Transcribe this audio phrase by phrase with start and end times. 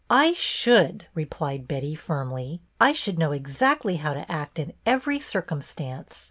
[0.25, 6.19] "I should," replied Betty, firmly." I should know exactl}' how to act in every circumstance.